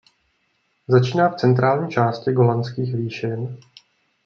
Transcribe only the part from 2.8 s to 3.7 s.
výšin.